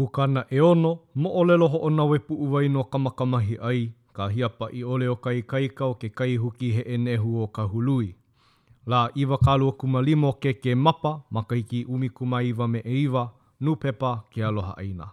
[0.00, 3.82] Pukana e ono, mo o lelo ho ona we puu wai no kamakamahi ai,
[4.16, 7.46] ka hia pa i ole o kai kaika o ke kai huki he enehu o
[7.56, 8.08] ka hului.
[8.86, 13.28] La iwa kalu o kumalimo ke ke mapa, makaiki umi kuma iwa me e iwa,
[13.60, 15.06] nu pepa ke aloha aina.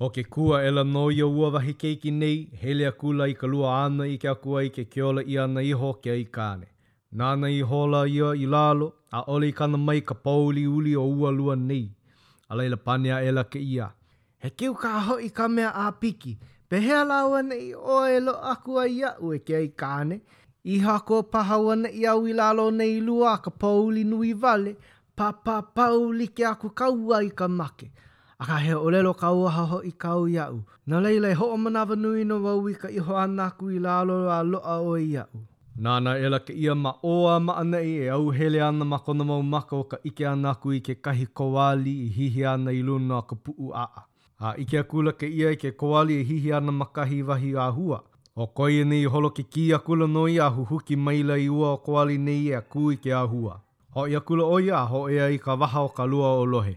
[0.00, 3.34] O ke kua e la no ia ua wahi keiki nei, hele a kula i
[3.40, 6.64] ka lua ana i ke akua i ke keola i ana iho ke i kāne.
[7.12, 8.86] Nāna i hola ia i lalo,
[9.18, 11.84] a ole i kana mai ka pauli uli o ua lua nei.
[12.48, 13.90] A leila panea e la ke ia.
[14.42, 16.32] He kiu ka aho i ka mea a piki,
[16.68, 20.22] pe hea lau ana i o e lo akua ia ue ke i kāne.
[20.64, 24.76] I hako paha wana i au i lalo nei lua ka pauli nui vale,
[25.16, 27.88] pa pa pauli ke aku kaua i ka make.
[27.88, 28.08] Ka make
[28.40, 30.62] a ka hea olelo ka ua haho i ka u iau.
[30.88, 34.42] Nā leila e hoa manawa nui no wau i ka iho anaku i lalo a
[34.42, 35.28] loa o i iau.
[35.76, 39.24] Nāna e laka ia ma oa ma ana i e au hele ana ma kona
[39.24, 43.22] mau mako ka ike anaku i ke kahi kowali i hihi ana i luna a
[43.22, 44.02] ka puu a a.
[44.40, 47.68] A ike akula ke ia i ke kowali i hihi ana ma kahi wahi a
[47.76, 48.00] hua.
[48.36, 51.76] O koi e nei holo ke ki akula noi a huhuki maila i ua o
[51.84, 53.60] kowali nei e a kui ke a hua.
[53.92, 56.76] Ho i akula oia a ho ea i ka waha o ka lua o lohe.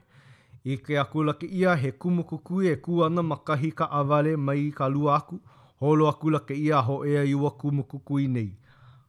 [0.65, 5.35] I ke akulaki ia he kumukuku e kuana makahi ka awale mai ka lua aku,
[5.79, 8.51] holo akulaki ia ho ea iwa kumukuku i nei.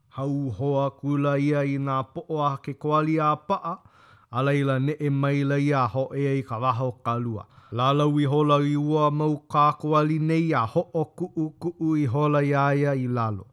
[0.09, 3.79] Hau hoa kula ia i nga po'o a ke koali a paa,
[4.33, 7.47] alaila ne e maila ia ho ea i ka waho ka lua.
[7.71, 11.71] Lalau i hola i ua mau ka koali nei a ho o ku u ku
[11.81, 13.47] u i hola ia ia i lalo.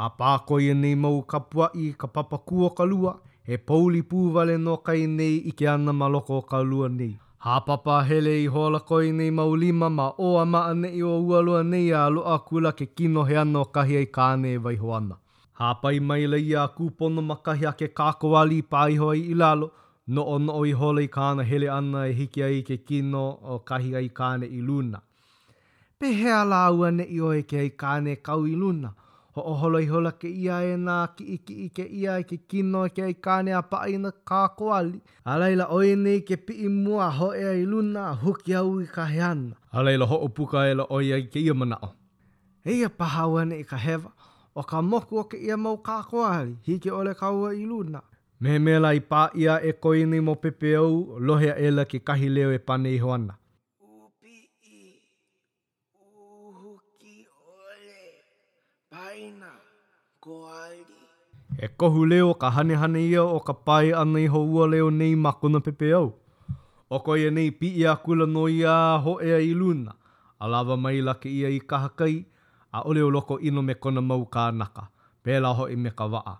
[0.00, 4.00] A pāko i e nei mau ka puai ka papa kua ka lua, he pouli
[4.02, 7.18] pūvale no kai nei i ke ana maloko ka lua nei.
[7.44, 11.60] Hāpapa hele i hōla koi nei maulima ma o a maa ne i o ualua
[11.70, 15.18] nei a loa kula ke kino he ano kahi ai kāne e vai hoana.
[15.60, 19.70] Hāpai mai lei a kūpono makahi a ke kākowali pāi hoa i ilalo,
[20.14, 23.22] no o no i hōla i kāna hele ana e hiki ai ke kino
[23.54, 25.02] o kahi ai kāne i luna.
[25.98, 28.94] Pehea la ua ne i o e ke ai kāne kau i luna–
[29.36, 32.26] ho o holoi hola ke ia e nā ki iki i ke ia i e
[32.30, 35.00] ke kino ke i kāne a pa ina kā koali.
[35.32, 38.88] A leila oi nei ke pi i mua ho ea i luna huki au i
[38.96, 39.52] ka heana.
[39.72, 41.92] A leila ho o puka e la oi ai ke ia mana o.
[42.64, 44.12] E ia paha wane i ka hewa
[44.54, 48.00] o ka moku o ke ia mau kā koali hi ke ole kaua i luna.
[48.40, 52.28] Me mela i pā ia e koini mo pepe au lohea e la ke kahi
[52.38, 53.36] leo e pane i hoana.
[60.26, 60.94] koaeri.
[61.62, 65.60] E kohu leo ka hanehane ia o ka pai ana i houa leo nei makuna
[65.60, 66.08] pepe au.
[66.90, 68.72] O koi e nei pi ia kula no ia
[69.04, 69.92] ho ea i luna,
[70.42, 72.14] a lava mai lake ia i kahakai,
[72.76, 74.84] a ole o loko ino me kona mau ka naka,
[75.24, 76.34] pēla ho i me ka waa.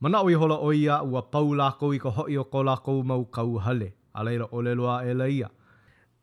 [0.00, 3.24] Mana ui hola o ia ua pau lako i ka hoi o ko lako mau
[3.36, 5.48] kau hale, a leira o le loa e laia.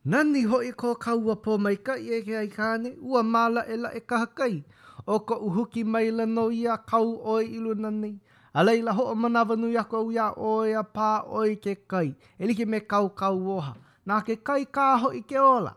[0.05, 3.89] Nani hoi ko kaua po mai ka i e kei kāne, ua mala e la
[3.91, 4.63] e kahakai,
[5.07, 8.16] o ko uhuki mai lano i a kau oi ilu nani.
[8.53, 12.13] A leila ho o manawa nui ako ui a oi a pā oi ke kai,
[12.39, 13.75] e like me kau kau oha.
[14.07, 15.73] Nā ke kai kā ho i ke ola.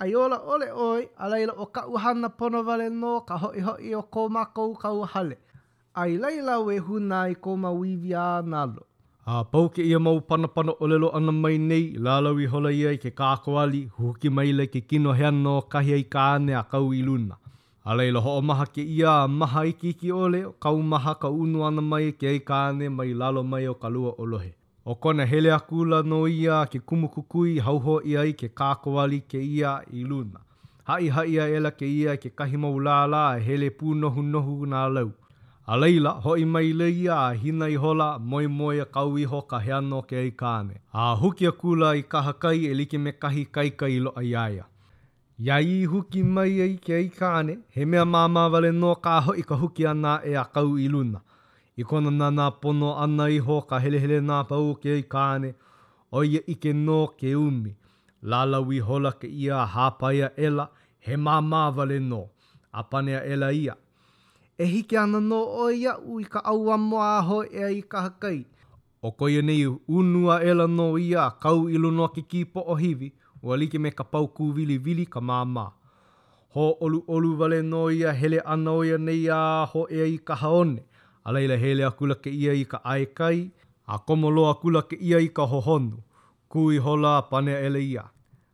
[0.00, 3.94] Ai ola ole oi, a leila o ka uhana pono vale no ka hoi hoi
[3.94, 5.36] o kō makou kau hale.
[5.94, 8.86] Ai leila we huna i kō ma uivi a nalo.
[9.26, 12.72] A pau ke ia mau pana pana o lelo ana mai nei, lalau i hola
[12.72, 16.64] ia i ke kākoali, huki mai le ke kino hea no kahi ai kāne a
[16.70, 17.36] kau i luna.
[17.86, 21.28] A leila ho o maha ke ia a maha i kiki ole, kau maha ka
[21.28, 24.54] unu ana mai ke ei kāne mai lalo mai o kalua o lohe.
[24.86, 29.20] O kona hele a kula no ia ke kumu kukui hauho ia i ke kākoali
[29.32, 30.40] ke ia i luna.
[30.84, 34.64] Hai hai ia ela ke ia ke kahima ulala a e hele pū nohu nohu
[34.66, 35.12] nā lau.
[35.68, 39.40] A leila ho i mai leia a hina i hola moi moi a kau iho
[39.42, 40.80] ka heano ke ei kāne.
[40.94, 44.70] A huki a kula i kahakai e like me kahi kaikai lo a iaia.
[45.38, 49.42] Ia i huki mai ai ke i kāne, he mea māma vale no ka hoi
[49.42, 51.20] ka huki ana e a kau i luna.
[51.76, 55.02] I kona nā nā pono ana i ho ka hele hele nā pau ke i
[55.02, 55.50] kāne,
[56.12, 57.74] o ia i ke no ke umi.
[58.22, 60.68] Lala wi hola ke ia hāpaia ela,
[61.00, 62.28] he māma vale no,
[62.72, 63.74] a panea ela ia.
[64.58, 68.06] E hiki ana no o ia ui ka aua moa aho e a i ka
[68.06, 68.44] hakai.
[69.02, 73.10] O koia nei unua ela no ia kau i luna ke kipo o hivi,
[73.44, 75.66] ua like me ka pau kūwili wili ka māma.
[76.54, 80.80] Ho olu olu wale no hele ana o nei a ho ea i ka haone,
[81.24, 83.50] a leila hele a kulake ia i ka aekai,
[83.86, 85.98] a komolo a kulake ia i ka hohonu,
[86.48, 88.04] kui hola a pane ele ia.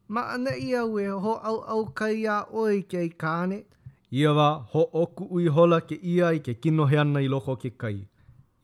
[0.08, 3.64] Ma ana ia ue ho au au kai a oi kei kane.
[4.12, 7.54] Ia wa ho oku ui hola ke ia i ke kino he ana i loko
[7.56, 8.06] ke kai.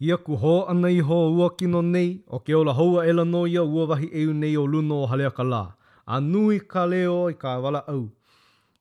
[0.03, 3.47] Ia ku ho ana i ho ua kino nei o ke ola houa ela no
[3.47, 5.76] ia ua wahi eu nei o luno o halea ka laa.
[6.07, 8.09] a nui ka leo i ka wala au.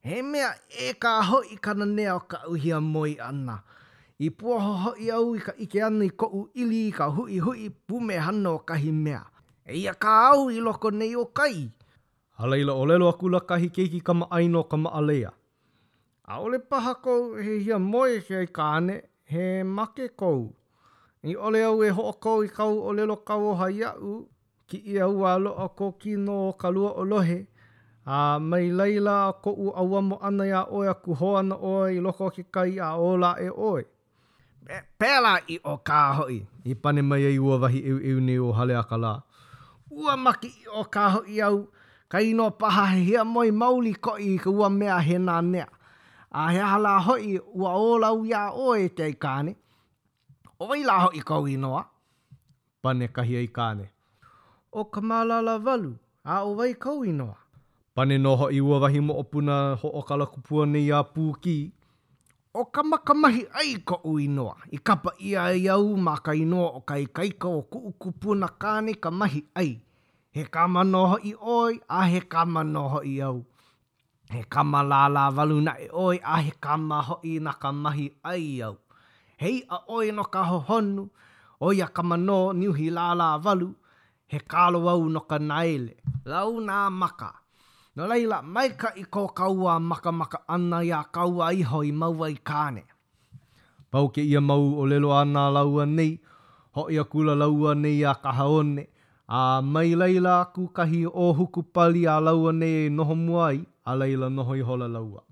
[0.05, 3.61] He mea e ka ho i ka nanea o ka uhia moi ana.
[4.19, 7.07] I pua ho ho i au i ka ike ana i ko ili i ka
[7.15, 9.23] hui hui pume hana o kahi mea.
[9.65, 11.69] E ia ka au i loko nei o kai.
[12.37, 15.31] Halaila o lelo aku la kahi keiki kama aino kama alea.
[16.25, 20.53] A ole paha kou he hia moe ke ai kāne, he make kou.
[21.23, 24.25] I ole au e ho o kou i kau o lelo kau o hai au,
[24.67, 25.33] ki i au a
[25.65, 27.45] a ko ki no kalua o lohe,
[28.05, 31.91] a mai leila a ko u a wamo ana ia oe a ku hoana oe
[31.95, 33.83] i loko ki kai a o la e oe.
[34.97, 38.51] Pela i o ka hoi, i pane mai e ua wahi iu iu ni o
[38.51, 39.13] hale a ka la.
[39.91, 41.59] Ua maki i o ka hoi au,
[42.09, 45.67] ka ino paha he hea moi mauli ko i ka ua mea he nā nea.
[46.31, 49.55] A he hala hoi ua o lau ia oe te i kane.
[50.59, 51.85] Oi la hoi kau inoa.
[52.81, 53.94] Pane kahi e i kane.
[54.75, 55.93] o ka mālala walu,
[56.23, 57.35] a o vai kau inoa.
[57.95, 61.57] Pane no hoi ua wahi mo opuna ho o kala kalakupua nei a pūki.
[62.59, 66.31] O ka makamahi ai ko u inoa, i kapa ia ai e au mā ka
[66.43, 69.71] inoa o kai kaika o ku ukupu na kāne ka mahi ai.
[70.35, 73.37] He kama no i oi, a he kama no hoi au.
[74.33, 78.59] He kama lālā walu na e oi, a he kama i na ka mahi ai
[78.67, 78.75] au.
[79.37, 81.03] Hei a oi no ka hohonu,
[81.67, 83.69] oi a kama no niuhi lālā walu,
[84.27, 85.93] he kalo au no ka naele,
[86.25, 87.31] lau nā maka.
[87.95, 92.29] No leila, mai ka i kō kaua maka maka ana ia kaua iho i maua
[92.31, 92.83] i kāne.
[93.91, 96.19] Pau ke ia mau o lelo ana laua nei,
[96.75, 98.87] ho ia kula laua nei a kaha one.
[99.27, 103.95] A mai leila aku kahi o huku pali a laua nei e noho muai, a
[103.95, 105.23] leila noho i hola laua.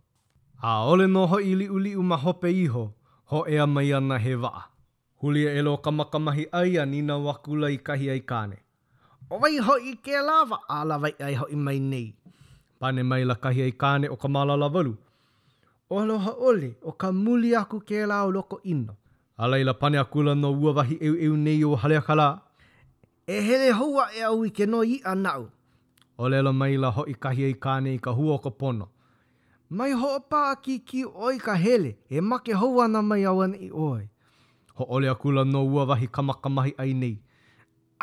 [0.61, 2.93] A ole noho i li uli ma hope iho,
[3.25, 4.63] ho ea mai ana he waa.
[5.21, 8.62] Hulia elo kamakamahi aia nina wakula i kahi ai kāne.
[9.29, 12.13] o wai ho i ke lava a lava i ai ho i mai nei.
[12.79, 14.95] Pane mai la kahi ai kāne o ka mala la valu.
[15.89, 18.95] O aloha ole o ka muli aku ke la o loko ino.
[19.37, 22.41] A leila pane aku la no ua wahi eu eu nei o halea kala.
[23.27, 25.49] E hele houa e au i ke no i anau.
[26.17, 28.89] O leila mai la ho i kahi ai kāne i ka hua o ka pono.
[29.69, 33.55] Mai ho o pā ki ki oi ka hele e make houa na mai awan
[33.55, 34.07] i oi.
[34.75, 37.22] Ho ole aku la no ua wahi kamakamahi ai nei.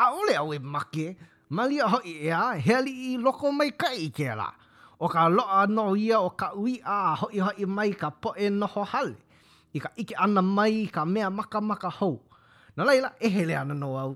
[0.01, 1.05] a ole au e make,
[1.55, 4.47] malia hoi ea, heli i loko mai kai i ke la.
[5.03, 8.47] O ka loa no ia o ka ui a ho i mai ka po e
[8.59, 9.15] noho hale,
[9.73, 12.15] i ka ike ana mai ka mea maka maka hou.
[12.77, 14.11] Na leila, e hele ana no au.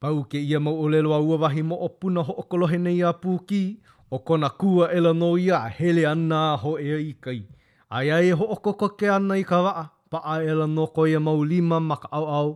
[0.00, 3.64] Pau ke ia mau olelo a uawahi mo opuna ho okolohe nei a pūki,
[4.10, 7.40] o kona kua ela no ia hele ana ho ea i kai.
[7.94, 11.40] Ai ai ho okoko ke ana i ka waa, pa a ela no koia mau
[11.52, 12.48] lima maka au au,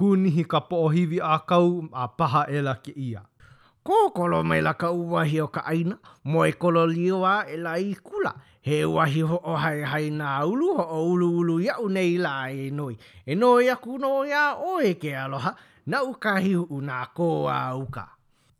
[0.00, 3.20] kūnihi ka poohiwi a kau a paha e la ki ia.
[3.84, 7.94] Kōkolo mai la ka uwahi o ka aina, mo e kolo liwa e la i
[7.96, 8.32] kula.
[8.62, 12.48] He uwahi ho o hai hai nā ulu ho o ulu ulu iau nei la
[12.52, 12.96] e noi.
[13.26, 15.54] E noi a kuno ia o e ke aloha,
[15.86, 18.06] na uka hiu u nā kō a uka.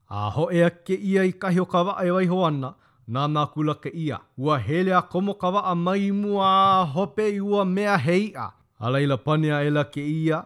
[0.08, 2.74] A ho e ke ia i kahi o ka wa e wai ho ana,
[3.08, 4.20] nā nā kula ke ia.
[4.36, 6.48] Ua hele a komo ka wa a mai mua
[6.80, 8.48] a hope i ua mea heia.
[8.80, 10.44] A leila pane a ela ke ia,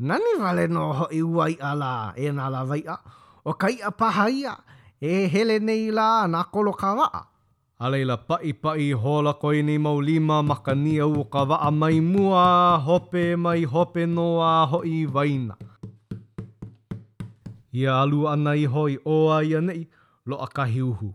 [0.00, 2.96] Nani vale no ho i uai a e la e na la vai a?
[3.48, 4.54] O kai a paha ia,
[5.10, 7.22] e hele nei la na kolo ka waa.
[7.80, 10.72] A leila pai pai hola koi ni mau lima maka
[11.04, 12.46] au ka a mai mua,
[12.86, 15.54] hope mai hope no a ho i vaina.
[17.78, 19.82] Ia alu ana i hoi o a ia nei,
[20.28, 21.08] lo a kahi uhu.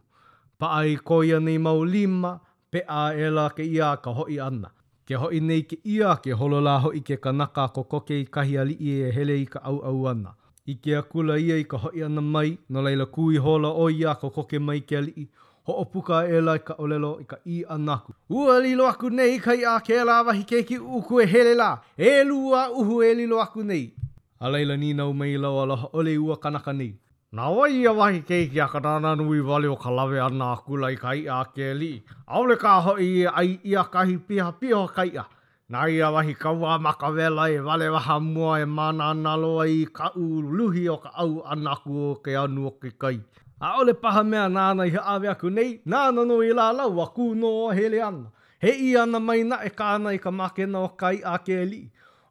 [0.60, 2.32] Paai koi ane i mau lima,
[2.72, 4.70] pe a e la ke ia ka ho i ana.
[5.06, 8.76] Ke hoi nei ke ia ke holola hoi ke kanaka ko koke i kahi ali
[8.92, 10.32] i e hele i ka au au ana.
[10.74, 14.16] I ke akula ia i ka hoi ana mai, no leila kui hola o ia
[14.22, 15.28] ko koke mai ke ali i.
[15.70, 18.16] Ho opuka e lai ka olelo i ka i anaku.
[18.30, 21.70] Ua lo aku nei kai a ke la wahi keiki uku e hele la.
[21.98, 23.94] E lua uhu e lo aku nei.
[24.40, 26.94] A leila ni nau mai lau aloha ole ua kanaka nei.
[27.36, 30.60] Nā wai ia wahi kei ki a kanana nui wale o ka lawe ana a
[30.68, 31.90] kula i ka ia a ke li.
[32.32, 33.08] Aole ka ho i
[33.42, 35.26] ai ia kahi piha piha ka ia.
[35.72, 39.82] Nā ia wahi kaua maka vela e wale waha mua e mana ana loa i
[40.00, 40.28] ka u
[40.60, 43.20] luhi o ka au ana ku o ke anu o ke kai.
[43.62, 47.52] A ole paha mea nāna i haawe aku nei, nāna no i lālau a kūno
[47.66, 48.32] o hele ana.
[48.60, 51.84] He i ana mai na e kāna i ka makena o kai a ke li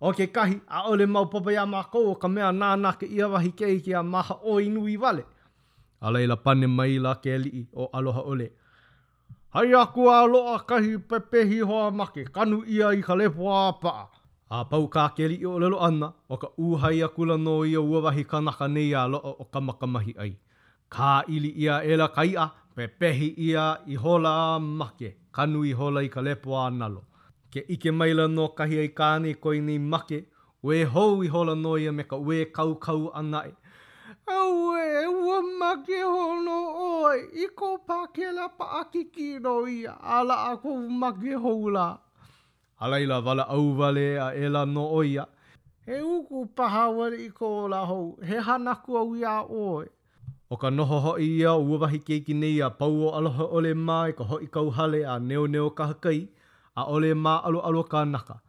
[0.05, 3.53] o ke kahi a ole mau papa ia makou ka mea nāna ke ia wahi
[3.61, 5.25] kei ki a maha o inui vale.
[6.03, 8.49] A leila pane mai la ke lii o aloha ole.
[9.57, 14.05] Hai aku a loa kahi pepehi hoa make, kanu ia i ka lepo a paa.
[14.51, 17.81] A pau ka ke lii o lelo ana, o ka uhai a kula no ia
[17.81, 20.37] uawahi kanaka nei a loa o kamakamahi ai.
[20.89, 22.47] Ka ili ia e la kai a,
[22.77, 27.03] pepehi ia i hola a make, kanu i hola i ka lepo a nalo
[27.55, 30.17] ke ike maila no kahi ai kāne koi ni make,
[30.69, 33.53] we hou i hola no ia me ka we kau kau anae.
[34.39, 36.57] Aue, ua make hono
[36.87, 41.87] oi, i ko pākela pa aki ki no ia, ala a ko make houla.
[42.85, 45.29] Alaila vala au vale a ela no oia.
[45.87, 49.87] He uku paha wale i ko ola hou, he hanaku au ia oi.
[50.51, 54.25] O ka noho hoi ia, ua wahi keiki nei a pauo aloha ole mai, ko
[54.33, 56.23] hoi kau hale a neo neo kahakai.
[56.25, 56.34] kai.
[56.75, 58.41] a ole ma alo alo ka naka.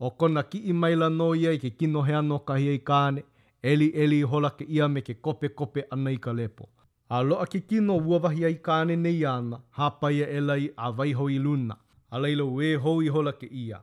[0.00, 3.22] O kona ki i maila no ia i ke kino hea no kahi ei kāne,
[3.62, 6.68] eli eli hola ke ia me ke kope kope ana i ka lepo.
[7.10, 11.38] A loa ke kino uawahi ai kāne nei ana, hapaia e elai a vaiho i
[11.38, 11.76] luna,
[12.10, 13.80] a leila ue hou i hola ke ia.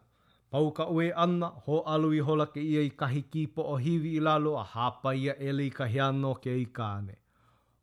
[0.50, 4.15] Pau ka ue ana, ho alu i hola ke ia i kahi kipo o hivi
[4.17, 7.15] i lalo a hapaia e lai ka hea no ke ei kāne.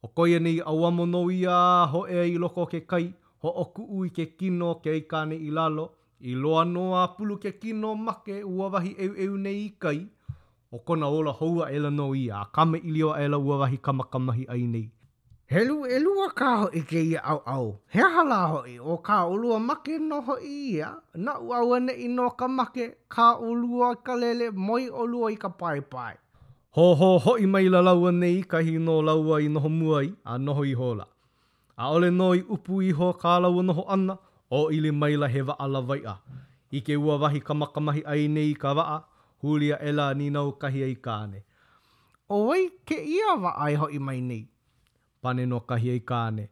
[0.03, 4.27] O koia nei awamono ia, ho ea i loko ke kai, ho oku ui ke
[4.37, 8.91] kino ke ei kāne i lalo, I loa noa pulu ke kino make ua wahi
[8.99, 10.07] eu eu nei i kai,
[10.75, 14.49] o kona ola houa ela no ia, a kame ilio a ela ua wahi kamakamahi
[14.51, 14.91] ai nei.
[15.47, 18.97] Helu e lua ka ho i ke ia au au, hea hala ho i o
[18.99, 23.95] ka ulua make noho i ia, na ua wane i no ka make, ka ulua
[24.03, 26.17] ka lele moi ulua i ka pai pai.
[26.75, 30.35] Ho ho ho i mai la laua nei kahi no laua i noho muai, a
[30.39, 31.07] noho i hola.
[31.79, 34.19] A ole no i upu i ho ka laua noho ana,
[34.51, 36.19] o ili maila he wa ala waia.
[36.73, 39.05] I ke ua wahi kamakamahi ai nei i ka waa,
[39.43, 41.43] hulia e la ni nau kahi ai kāne.
[42.29, 44.49] O wai ke ia wa ai e ho i mai nei,
[45.23, 46.49] pane no kahi ai kāne.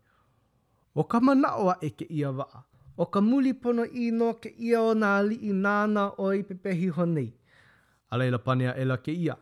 [0.95, 2.65] O ka manaoa e ke ia waa,
[2.97, 6.43] o ka muli pono i no ke ia o nā li i nana o i
[6.43, 7.33] pepehi ho nei.
[8.11, 9.37] A leila pane a ela ke ia.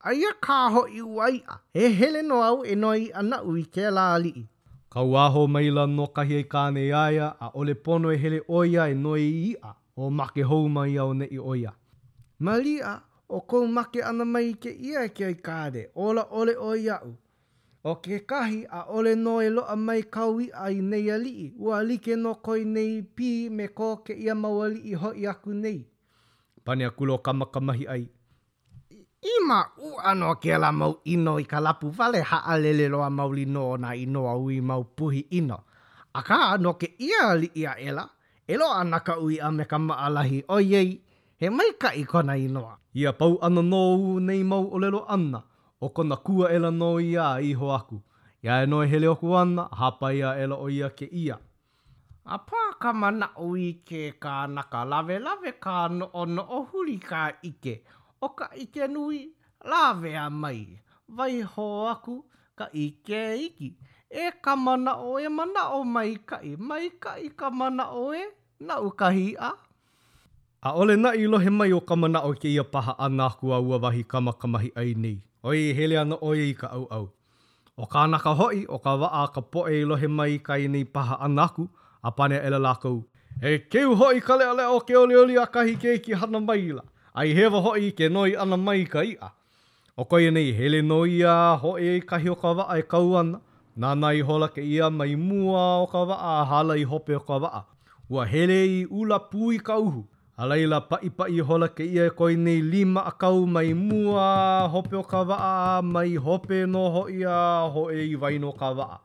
[0.00, 0.32] Aia
[0.72, 4.28] ho i uai a, e hele no au e noi ana ui ke la li
[4.32, 4.46] i.
[4.96, 8.94] Ka waho maila no kahi ai kāne aia, a ole pono e hele oia e
[8.96, 11.74] noe i a, o make hou mai au ne i oia.
[12.38, 12.94] Malia,
[13.28, 17.12] o kou make ana mai ke ia e ke ai kāre, ola ole o iau.
[17.84, 22.16] O ke kahi a ole no e loa mai kaui ai nei alii, ua like
[22.16, 25.84] no koi nei pi me ko ke ia mawali lii ho i aku nei.
[26.64, 28.06] Pane a kulo kamakamahi ai,
[29.34, 33.32] ima u ano ke la mau ino i ka lapu vale ha alele loa mau
[33.34, 35.58] li no na ino a ui mau puhi ino.
[36.12, 38.04] A ka ano ke ia li ia ela,
[38.46, 40.90] e lo ana ui a me ka maalahi o iei,
[41.40, 42.72] he mai ka i kona inoa.
[43.00, 45.40] Ia pau ana no u nei mau o lelo ana,
[45.80, 47.96] o kona kua ela no ia i ho aku.
[48.44, 51.36] Ia e noe hele oku ana, hapa ia ela o ia ke ia.
[52.24, 56.58] A pā ka mana ui ke ka naka lave lave ka no o no o
[56.70, 57.74] huri ka ike,
[58.24, 59.18] o ka ike nui
[59.70, 60.66] lawea mai.
[61.16, 62.14] Vai ho aku
[62.58, 63.68] ka ike iki.
[64.10, 66.50] E ka mana o e mana o mai ka kai.
[66.68, 68.22] Mai ka kai ka mana o e
[68.66, 69.50] na ukahi a.
[70.62, 73.46] A ole na i lohe mai o ka mana o ke ia paha ana ku
[73.52, 75.16] a ua wahi kamakamahi ai nei.
[75.48, 77.06] Oi hele ana oi i ka au au.
[77.76, 80.84] O ka ka hoi, o ka waa ka poe i lohe mai ka i nei
[80.94, 81.62] paha ana ku
[82.02, 82.98] a pane ele lakou.
[83.42, 86.38] E keu hoi ka lea lea o ke oli oli a kahi ke ki hana
[86.48, 86.82] maila.
[87.16, 89.30] Ai hewa hoi ke noi ana mai ka ia.
[89.96, 93.38] O koi nei hele noi a hoi e kahi o ka waa e kau ana.
[93.84, 97.20] Nā nai hola ke ia mai mua o ka waa a hala i hope o
[97.30, 97.62] ka waa.
[98.12, 100.04] Ua hele i ula pui ka uhu.
[100.36, 104.68] A leila pai pai hola ke ia e koi nei lima a kau mai mua
[104.74, 107.38] hope o ka waa mai hope no hoi a
[107.76, 109.00] hoi i waino ka waa.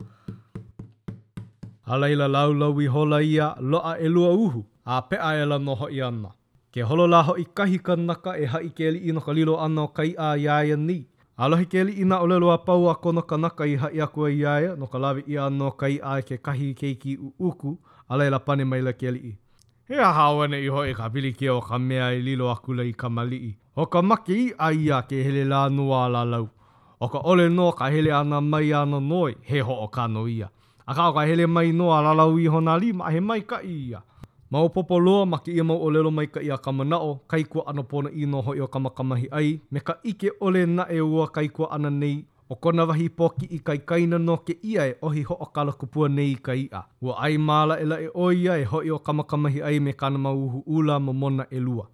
[1.88, 4.64] A leila laulau i hola ia loa e lua uhu.
[4.84, 6.36] A pea e la no i ana.
[6.72, 10.28] Ke hololaho i kahi kanaka e hai keli i noka lilo ana o kai a
[10.42, 10.94] iaia ni.
[11.36, 14.98] Alohi keli ina o leloa pau a kono kanaka i hai akua iaia no ka
[14.98, 17.72] lawe i ana o kai a ke kahi keiki u uku
[18.08, 19.32] a leila pane maila keli i.
[19.84, 22.92] He a hawane iho e ka pili o ka mea i lilo a kula i
[22.92, 23.52] ka mali i.
[23.76, 26.48] O ka make i a ia ke hele la nua la lau.
[27.00, 30.24] O ka ole no ka hele ana mai ana noi he ho o ka no
[30.28, 30.48] ia.
[30.86, 33.40] A ka o ka hele mai noa la lau i hona li ma he mai
[33.44, 34.00] ka i ia.
[34.52, 37.44] Ma o popo loa maki ia mau o lelo mai ka ia kamana o, kai
[37.52, 41.00] kua ana pona i noho i o kamakamahi ai, me ka ike ole na e
[41.12, 42.16] ua kai kua ana nei,
[42.50, 46.08] o kona wahi poki i kai kaina no ke ia e ohi ho o kalakupua
[46.16, 46.82] nei i ka ia.
[47.02, 50.60] Ua ai mala e la e oia e hoi o kamakamahi ai me kana mauhu
[50.66, 51.88] ula mo mona e lua.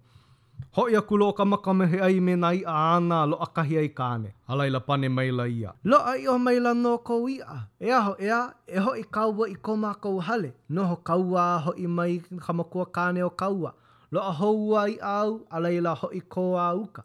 [0.77, 4.33] Hoi aku loa kamakama he ai me nai a ana lo akahi ai kāne.
[4.49, 5.73] Alaila pane maila ia.
[5.83, 7.59] Lo a o maila no kou ia.
[7.81, 10.53] E aho ea, e ho i kaua i koma kou hale.
[10.69, 13.73] Noho kaua a ho i mai kamakua kāne o kaua.
[14.11, 17.03] Lo a houa i au, alaila ho i koa a uka.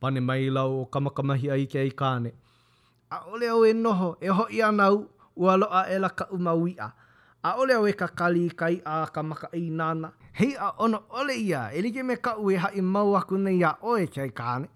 [0.00, 2.32] Pane maila o kamakama he ai ke ai kāne.
[3.10, 5.04] A ole au e noho, e ho i anau,
[5.36, 6.84] ua lo a e ka umau ia.
[6.84, 6.92] A.
[7.42, 10.08] a ole au e ka kali kai a ka maka i nana.
[10.38, 14.02] Hei a ono ole ia, elike me ka ue hai mau aku nei a oe
[14.14, 14.66] chai kāne.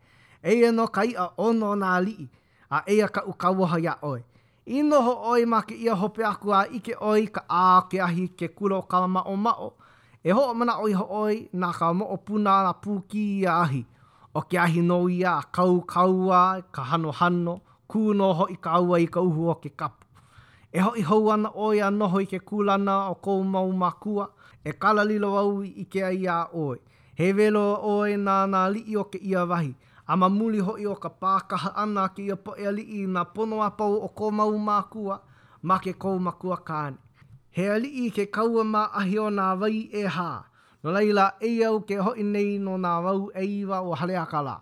[0.48, 2.24] Ei e no kai a ono nā lii,
[2.70, 4.20] a ei a ka ukawaha ia oe.
[4.76, 8.46] Inoho oi ma ke ia hope aku a ike oi ka a ke ahi ke
[8.56, 9.70] kuro ka ma o ma o.
[10.24, 13.82] E ho mana oi ho oi na ka mo o puna na puki ia ahi.
[14.34, 17.60] O ke ahi no ia a kau kaua ka hano hano
[17.92, 20.03] kūno ho i ka aua i ka uhu o ke kapu
[20.74, 24.26] e hoi hou ana oi noho i ke kulana o kou mau makua,
[24.66, 26.78] e kala lilo au i ke ai a oi.
[27.18, 29.74] He velo oi nā nā li i o ke ia wahi,
[30.10, 33.22] a ma muli hoi o ka pākaha ana ki i po e li i nā
[33.34, 35.20] pono apau o kou mau makua,
[35.62, 36.98] ma ke kou makua kāne.
[37.54, 40.30] He ali i ke kaua mā ahi o nā wai e hā,
[40.82, 44.58] no leila e au ke hoi nei no nā wau e iwa o haleakala.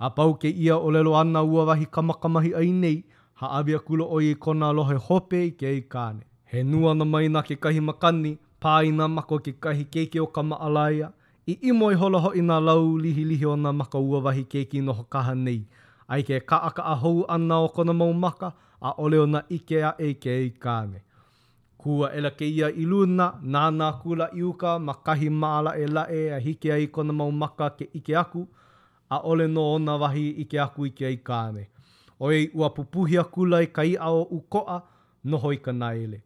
[0.00, 3.04] A pau ke ia o lelo ana ua wahi kamakamahi ai nei,
[3.40, 6.20] haʻawi kulo oi i kona lohe hope i ke i kāne.
[6.52, 8.32] He nua na mai nā ke kahi makani,
[8.64, 11.08] pā na mako ke kahi keke o ka maalaia,
[11.46, 15.06] i imo i holoho i nā lau lihi lihi o nā maka uawahi keiki noho
[15.16, 15.60] kaha nei,
[16.08, 19.80] ai ke kaaka a hou ana o kona mau maka, a ole o nā ike
[19.88, 21.00] a e ke i kāne.
[21.80, 25.86] Kua ela ke ia i luna, nā nā kula i uka, ma kahi maala e
[25.86, 28.46] lae a hike ai kona mau maka ke ike aku,
[29.10, 31.68] a ole no o nā wahi ike aku ike i kāne.
[32.20, 34.82] oe ua pupuhi a kulai kai ao u koa
[35.24, 36.22] no hoi ka naele.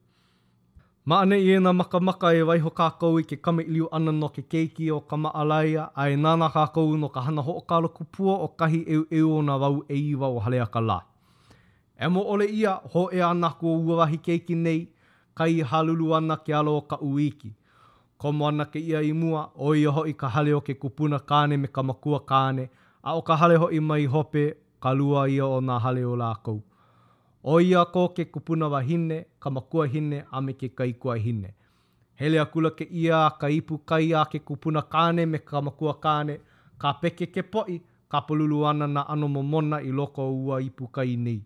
[1.05, 4.91] Maane i ena makamaka e waiho kākou i ke kame iliu ana no ke keiki
[4.91, 9.05] o ka maalaia a e nāna kākou no ka hana hookalo kupua o kahi eu
[9.11, 10.99] eu o na wau e o halea ka lā.
[12.05, 14.89] E mo ole ia ho e ana ko uawahi keiki nei
[15.35, 17.55] kai halulu ana ke alo o ka uiki.
[18.19, 21.57] Komo ana ke ia i mua o i e ka hale o ke kupuna kāne
[21.61, 22.69] me ka makua kāne
[23.03, 26.58] a o ka hale ho i mai hope kalua ia o ngā hale o lākou.
[27.49, 31.54] O ia ko ke kupuna wa hine, ka makua hine, a me ke kaikua hine.
[32.20, 36.36] Hele akula ke ia, ka ipu kai a ke kupuna kāne me ka makua kāne,
[36.78, 37.78] ka peke ke poi,
[38.12, 41.38] ka polulu ana na ano momona i loko ua ipu kai nei.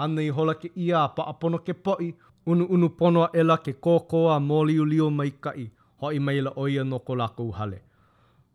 [0.00, 2.08] Hana i hola ke ia, pa apono ke poi,
[2.46, 5.68] unu unu pono a ela ke kōkoa mō liu liu mai kai,
[6.00, 7.82] ho i maila o ia no ko lākou hale.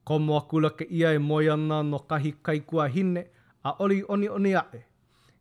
[0.04, 3.76] Ko mō akula ke ia e moi ana no kahi kai kua hine, hine, a
[3.80, 4.86] oli oni oni ae.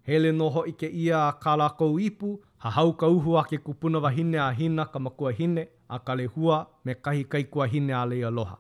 [0.09, 3.59] Hele noho i ke ia a ka lakou ipu, ha hau ka uhu a ke
[3.59, 7.92] kupuna wahine a hina ka makua hine, a ka le hua me kahi kaikua hine
[7.94, 8.56] a lei aloha.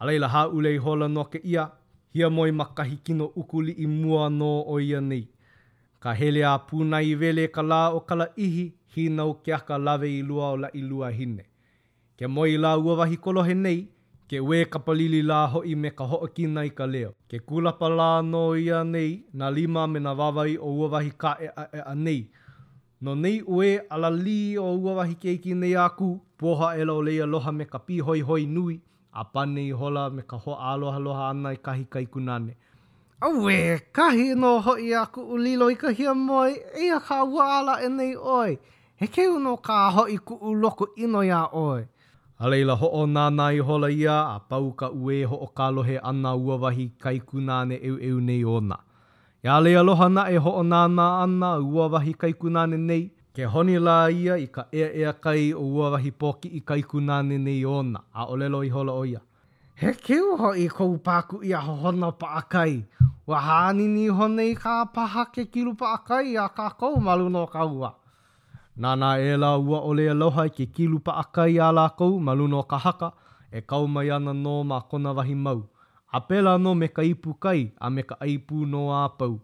[0.00, 1.68] A leila ha ulei hola no ke ia,
[2.12, 5.28] hia moi kahi kino ukuli i mua no o ia nei.
[6.00, 9.78] Ka hele a puna i vele ka la o kala ihi, hina o ke aka
[9.78, 11.44] lawe i lua o la i lua hine.
[12.16, 13.88] Ke moi la ua wahi kolohe nei,
[14.28, 17.12] ke we ue kapalili la ho i me ka ho ki nai ka leo.
[17.30, 21.48] Ke kula la no ia nei, na lima me na wawai o uawahi ka e
[21.56, 22.28] a, e a nei.
[23.00, 27.26] No nei ue ala li o uawahi ke ki nei aku, poha e lau leia
[27.26, 28.80] loha me ka pihoi hoi nui,
[29.20, 32.52] a pane i hola me ka ho aloha loha ana i kahi kai kunane.
[33.22, 38.14] Awe, kahi no hoi aku ulilo i ka hia moi, ia ka wala e nei
[38.16, 38.58] oi.
[38.96, 41.88] He keu no ka hoi ku uloko ino ya oi.
[42.40, 45.96] A leila ho o nāna i hola ia, a pau ka ue ho o kalohe
[45.98, 48.78] ana uawahi kai kunane eu eu nei ona.
[49.42, 53.74] E a lei alohana e ho o nāna ana uawahi kai kunane nei, ke honi
[53.80, 58.04] la ia i ka ea ea kai o uawahi poki i kai kunane nei ona,
[58.14, 59.18] a o lelo i hola o ia.
[59.74, 62.84] He keu ho i kou pāku i a hohona pa akai,
[63.26, 67.97] wa hāni ni honi ka paha ke kilu pa akai a ka kou maluno kaua.
[68.84, 72.60] Nā nā e la ua ole aloha i ke kilupa akai a lākou ma luno
[72.72, 73.08] ka haka
[73.50, 75.62] e kau mai ana nō mā kona wahi mau.
[76.14, 79.34] A pēlā nō me ka ipu kai a me ka aipū nō a pau.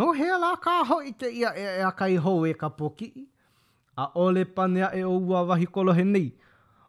[0.00, 2.70] Nō hea lā kā ho i te ia e a e kai hou e ka
[2.78, 3.10] pōki
[4.04, 6.32] A ole panea e o ua wahi kolohe nei.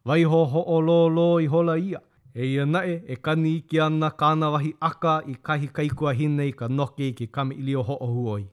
[0.06, 2.02] Vai ho ho o lō lō i hola ia.
[2.34, 6.52] E ia nae e kani i ki ana kāna wahi aka i kahi kaikua hinei
[6.64, 8.44] ka noke i ki kami ili o ho o huoi.